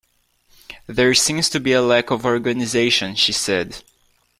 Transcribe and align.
There 0.87 1.13
seems 1.13 1.47
to 1.51 1.59
be 1.59 1.73
a 1.73 1.81
lack 1.83 2.09
of 2.09 2.25
organisation, 2.25 3.13
she 3.13 3.31
said 3.31 3.83